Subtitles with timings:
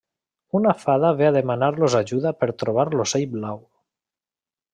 [0.59, 3.63] Una fada ve a demanar-los ajuda per trobar l'ocell blau.